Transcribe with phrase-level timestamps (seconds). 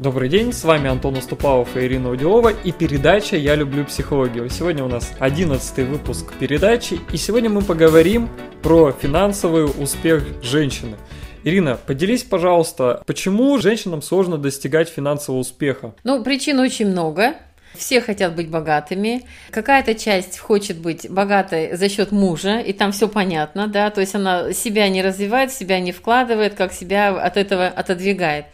[0.00, 4.48] Добрый день, с вами Антон Уступалов и Ирина Удилова и передача «Я люблю психологию».
[4.48, 8.30] Сегодня у нас одиннадцатый выпуск передачи и сегодня мы поговорим
[8.62, 10.96] про финансовый успех женщины.
[11.44, 15.94] Ирина, поделись, пожалуйста, почему женщинам сложно достигать финансового успеха?
[16.02, 17.34] Ну, причин очень много.
[17.74, 19.26] Все хотят быть богатыми.
[19.50, 24.14] Какая-то часть хочет быть богатой за счет мужа, и там все понятно, да, то есть
[24.14, 28.46] она себя не развивает, себя не вкладывает, как себя от этого отодвигает.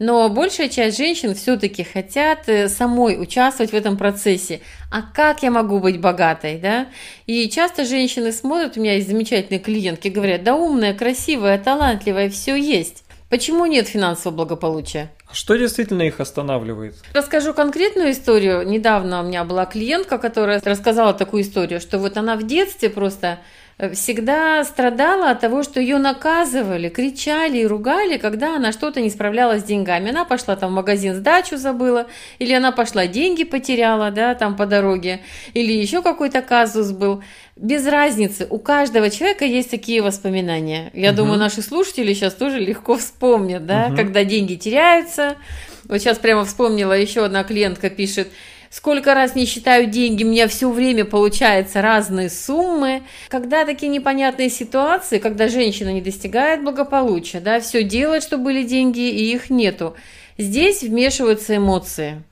[0.00, 4.62] Но большая часть женщин все-таки хотят э, самой участвовать в этом процессе.
[4.90, 6.88] А как я могу быть богатой, да?
[7.26, 12.56] И часто женщины смотрят, у меня есть замечательные клиентки, говорят, да умная, красивая, талантливая, все
[12.56, 13.04] есть.
[13.28, 15.10] Почему нет финансового благополучия?
[15.30, 16.94] А что действительно их останавливает?
[17.12, 18.66] Расскажу конкретную историю.
[18.66, 23.38] Недавно у меня была клиентка, которая рассказала такую историю, что вот она в детстве просто
[23.94, 29.62] всегда страдала от того, что ее наказывали, кричали и ругали, когда она что-то не справлялась
[29.62, 30.10] с деньгами.
[30.10, 32.06] Она пошла там в магазин сдачу забыла,
[32.38, 35.20] или она пошла деньги потеряла, да, там по дороге,
[35.54, 37.22] или еще какой-то казус был.
[37.56, 40.90] Без разницы, у каждого человека есть такие воспоминания.
[40.94, 41.18] Я угу.
[41.18, 43.96] думаю, наши слушатели сейчас тоже легко вспомнят, да, угу.
[43.96, 45.36] когда деньги теряются.
[45.84, 48.28] Вот сейчас прямо вспомнила, еще одна клиентка пишет,
[48.70, 53.02] Сколько раз не считаю деньги, у меня все время получаются разные суммы.
[53.28, 59.00] Когда такие непонятные ситуации, когда женщина не достигает благополучия, да, все делает, чтобы были деньги,
[59.00, 59.96] и их нету.
[60.38, 62.22] Здесь вмешиваются эмоции.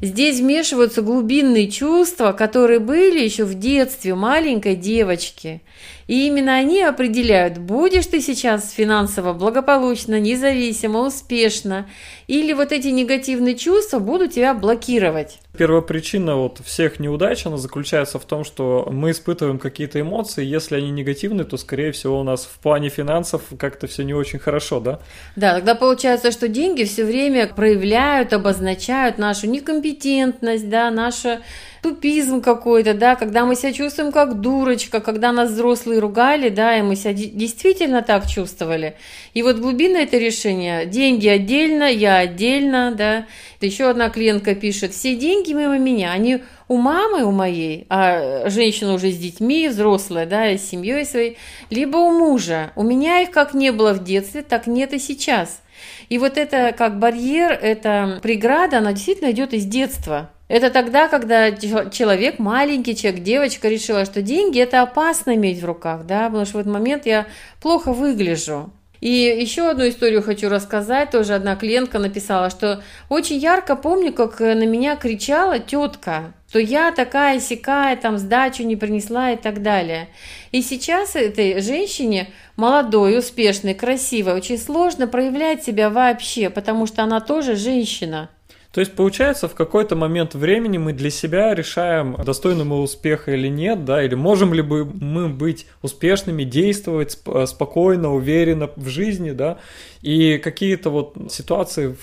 [0.00, 5.62] Здесь вмешиваются глубинные чувства, которые были еще в детстве маленькой девочки.
[6.08, 11.88] И именно они определяют, будешь ты сейчас финансово благополучно, независимо, успешно,
[12.26, 15.38] или вот эти негативные чувства будут тебя блокировать.
[15.56, 20.90] Первопричина вот всех неудач, она заключается в том, что мы испытываем какие-то эмоции, если они
[20.90, 25.00] негативны, то, скорее всего, у нас в плане финансов как-то все не очень хорошо, да?
[25.36, 31.40] Да, тогда получается, что деньги все время проявляют, обозначают нашу некомпетентность, да, наше
[31.82, 36.82] тупизм какой-то, да, когда мы себя чувствуем как дурочка, когда нас взрослые ругали, да, и
[36.82, 38.94] мы себя действительно так чувствовали.
[39.34, 43.26] И вот глубина это решение, деньги отдельно, я отдельно, да.
[43.60, 48.94] Еще одна клиентка пишет, все деньги мимо меня, они у мамы, у моей, а женщина
[48.94, 51.36] уже с детьми, взрослая, да, с семьей своей,
[51.70, 52.72] либо у мужа.
[52.76, 55.62] У меня их как не было в детстве, так нет и сейчас.
[56.08, 60.30] И вот это как барьер, эта преграда, она действительно идет из детства.
[60.48, 66.04] Это тогда, когда человек, маленький человек, девочка решила, что деньги это опасно иметь в руках,
[66.04, 67.26] да, потому что в этот момент я
[67.60, 68.70] плохо выгляжу.
[69.02, 71.10] И еще одну историю хочу рассказать.
[71.10, 76.92] Тоже одна клиентка написала, что очень ярко помню, как на меня кричала тетка, что я
[76.92, 80.08] такая сякая, там сдачу не принесла и так далее.
[80.52, 87.18] И сейчас этой женщине, молодой, успешной, красивой, очень сложно проявлять себя вообще, потому что она
[87.18, 88.30] тоже женщина.
[88.72, 93.48] То есть, получается, в какой-то момент времени мы для себя решаем, достойны мы успеха или
[93.48, 99.58] нет, да, или можем ли мы быть успешными, действовать спокойно, уверенно в жизни, да,
[100.02, 101.96] и какие-то вот ситуации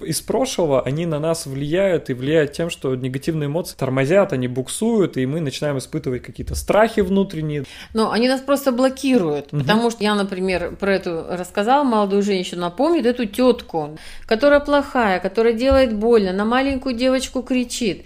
[0.00, 5.18] из прошлого, они на нас влияют и влияют тем, что негативные эмоции тормозят, они буксуют,
[5.18, 7.64] и мы начинаем испытывать какие-то страхи внутренние.
[7.92, 9.60] Но они нас просто блокируют, угу.
[9.60, 15.52] потому что я, например, про эту рассказала молодую женщину, напомнит эту тетку, которая плохая, которая
[15.52, 18.04] делает больно, на маленькую девочку кричит.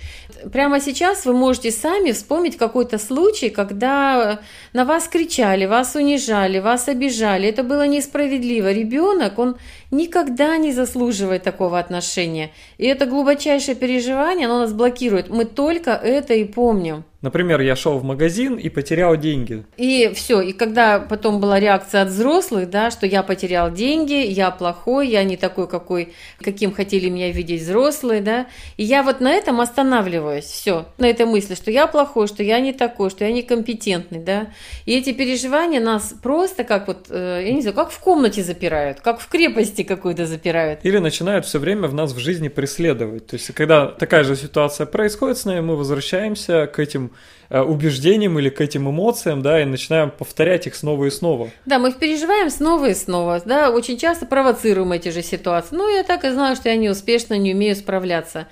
[0.53, 4.39] Прямо сейчас вы можете сами вспомнить какой-то случай, когда
[4.73, 7.49] на вас кричали, вас унижали, вас обижали.
[7.49, 8.71] Это было несправедливо.
[8.71, 9.57] Ребенок он
[9.91, 12.51] никогда не заслуживает такого отношения.
[12.79, 15.29] И это глубочайшее переживание, оно нас блокирует.
[15.29, 17.03] Мы только это и помним.
[17.27, 19.65] Например, я шел в магазин и потерял деньги.
[19.77, 24.53] И все, и когда потом была реакция от взрослых, да, что я потерял деньги, я
[24.53, 29.33] плохой, я не такой, какой, каким хотели меня видеть взрослые, да, и я вот на
[29.33, 33.33] этом останавливаюсь, все, на этой мысли, что я плохой, что я не такой, что я
[33.33, 34.47] некомпетентный, да,
[34.85, 39.01] и эти переживания нас просто как вот, э, я не знаю, как в комнате запирают,
[39.01, 40.79] как в крепости какой-то запирают.
[40.85, 44.87] Или начинают все время в нас в жизни преследовать, то есть когда такая же ситуация
[44.87, 47.11] происходит с нами, мы возвращаемся к этим
[47.49, 51.51] убеждениям или к этим эмоциям, да, и начинаем повторять их снова и снова.
[51.65, 55.77] Да, мы их переживаем снова и снова, да, очень часто провоцируем эти же ситуации.
[55.77, 58.49] Ну, я так и знаю, что я неуспешно не умею справляться.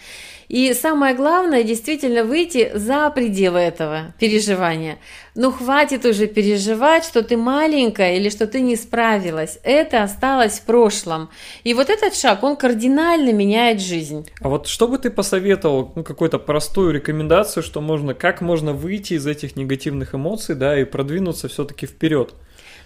[0.49, 4.99] И самое главное, действительно выйти за пределы этого переживания.
[5.35, 9.59] Ну, хватит уже переживать, что ты маленькая или что ты не справилась.
[9.65, 11.31] Это осталось в прошлом.
[11.65, 14.29] И вот этот шаг, он кардинально меняет жизнь.
[14.41, 19.15] А вот что бы ты посоветовал, ну, какую-то простую рекомендацию, что можно, как можно выйти
[19.15, 22.35] из этих негативных эмоций, да, и продвинуться все-таки вперед?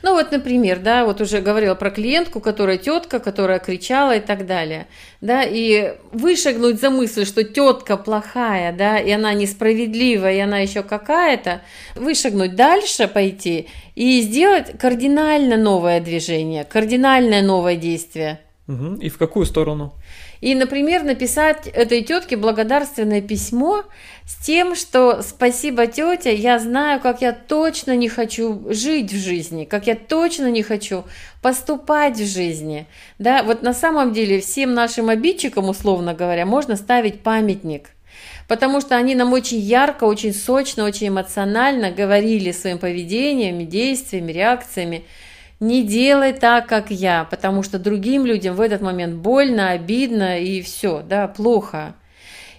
[0.03, 4.47] Ну вот, например, да, вот уже говорила про клиентку, которая тетка, которая кричала и так
[4.47, 4.87] далее,
[5.21, 10.83] да, и вышагнуть за мысль, что тетка плохая, да, и она несправедливая, и она еще
[10.85, 11.63] какая-то,
[11.97, 18.41] вышагнуть дальше пойти и сделать кардинально новое движение, кардинальное новое действие.
[18.69, 18.97] Угу.
[19.01, 19.95] И в какую сторону?
[20.41, 23.85] И, например, написать этой тетке благодарственное письмо
[24.27, 29.65] с тем, что спасибо, тетя, я знаю, как я точно не хочу жить в жизни,
[29.65, 31.05] как я точно не хочу
[31.43, 32.87] поступать в жизни.
[33.19, 37.91] Да, вот на самом деле всем нашим обидчикам, условно говоря, можно ставить памятник–
[38.49, 45.05] потому что они нам очень ярко, очень сочно, очень эмоционально говорили своим поведением, действиями, реакциями,
[45.61, 50.63] не делай так, как я, потому что другим людям в этот момент больно, обидно и
[50.63, 51.95] все, да, плохо.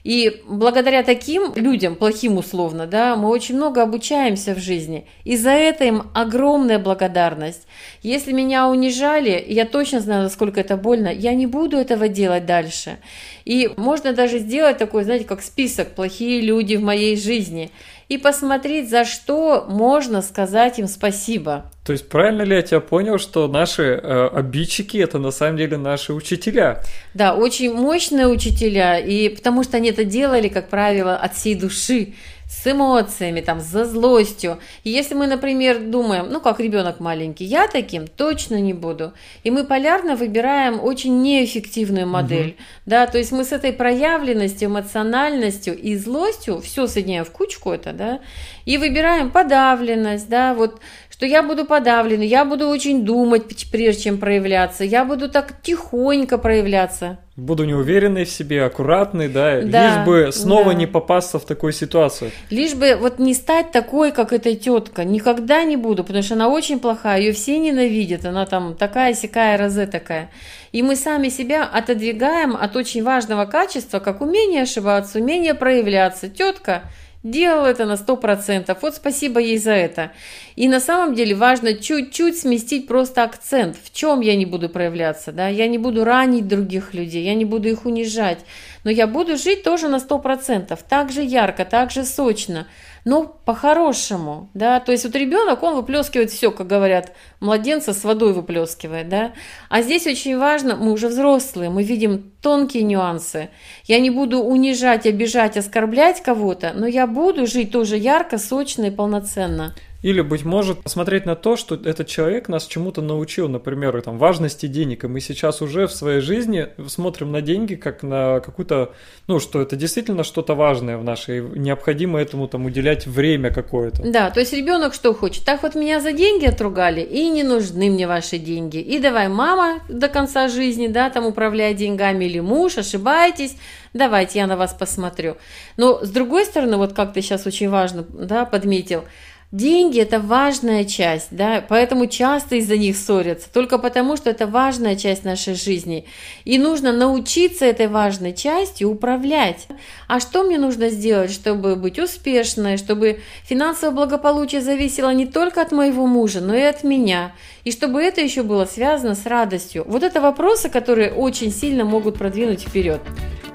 [0.03, 5.05] И благодаря таким людям, плохим условно, да, мы очень много обучаемся в жизни.
[5.23, 7.67] И за это им огромная благодарность.
[8.01, 12.97] Если меня унижали, я точно знаю, насколько это больно, я не буду этого делать дальше.
[13.45, 17.71] И можно даже сделать такой, знаете, как список «плохие люди в моей жизни»
[18.07, 21.71] и посмотреть, за что можно сказать им спасибо.
[21.89, 25.75] То есть правильно ли я тебя понял, что наши э, обидчики это на самом деле
[25.75, 26.83] наши учителя?
[27.15, 32.13] Да, очень мощные учителя, и потому что они это делали, как правило, от всей души
[32.49, 34.59] с эмоциями, там, за злостью.
[34.83, 39.13] И если мы, например, думаем, ну, как ребенок маленький, я таким точно не буду.
[39.43, 42.49] И мы полярно выбираем очень неэффективную модель.
[42.49, 42.55] Угу.
[42.87, 47.93] Да, то есть мы с этой проявленностью, эмоциональностью и злостью все соединяем в кучку это,
[47.93, 48.19] да,
[48.65, 50.81] и выбираем подавленность, да, вот
[51.19, 56.37] что я буду подавлена, я буду очень думать, прежде чем проявляться, я буду так тихонько
[56.37, 57.17] проявляться.
[57.35, 60.73] Буду неуверенный в себе, аккуратный, да, да лишь бы снова да.
[60.75, 62.31] не попасться в такую ситуацию.
[62.49, 66.47] Лишь бы вот не стать такой, как эта тетка, никогда не буду, потому что она
[66.47, 70.29] очень плохая, ее все ненавидят, она там такая, сякая, розе такая.
[70.71, 76.29] И мы сами себя отодвигаем от очень важного качества, как умение ошибаться, умение проявляться.
[76.29, 76.83] Тетка
[77.21, 78.77] Делал это на 100%.
[78.81, 80.13] Вот спасибо ей за это.
[80.55, 83.75] И на самом деле важно чуть-чуть сместить просто акцент.
[83.83, 85.33] В чем я не буду проявляться?
[85.33, 85.49] Да?
[85.49, 88.39] Я не буду ранить других людей, я не буду их унижать.
[88.85, 90.79] Но я буду жить тоже на 100%.
[90.87, 92.67] Так же ярко, так же сочно
[93.05, 98.33] но по-хорошему, да, то есть вот ребенок, он выплескивает все, как говорят, младенца с водой
[98.33, 99.33] выплескивает, да,
[99.69, 103.49] а здесь очень важно, мы уже взрослые, мы видим тонкие нюансы,
[103.85, 108.91] я не буду унижать, обижать, оскорблять кого-то, но я буду жить тоже ярко, сочно и
[108.91, 109.75] полноценно.
[110.01, 114.65] Или, быть может, посмотреть на то, что этот человек нас чему-то научил, например, там, важности
[114.67, 118.93] денег, и мы сейчас уже в своей жизни смотрим на деньги как на какую-то,
[119.27, 124.01] ну, что это действительно что-то важное в нашей, необходимо этому там уделять время какое-то.
[124.03, 125.43] Да, то есть ребенок что хочет?
[125.43, 128.77] Так вот меня за деньги отругали, и не нужны мне ваши деньги.
[128.77, 133.57] И давай мама до конца жизни, да, там управляя деньгами, или муж, ошибаетесь,
[133.93, 135.35] давайте я на вас посмотрю.
[135.75, 139.03] Но с другой стороны, вот как ты сейчас очень важно, да, подметил,
[139.51, 144.95] Деньги– это важная часть, да, поэтому часто из-за них ссорятся, только потому, что это важная
[144.95, 146.05] часть нашей жизни.
[146.45, 149.65] И нужно научиться этой важной частью управлять.
[150.07, 155.71] А что мне нужно сделать, чтобы быть успешной, чтобы финансовое благополучие зависело не только от
[155.71, 159.83] моего мужа, но и от меня, и чтобы это еще было связано с радостью?
[159.87, 163.01] Вот это вопросы, которые очень сильно могут продвинуть вперед.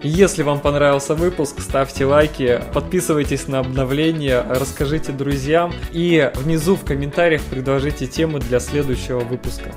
[0.02, 7.42] Если вам понравился выпуск, ставьте лайки, подписывайтесь на обновления, расскажите друзьям и внизу в комментариях
[7.42, 9.73] предложите темы для следующего выпуска.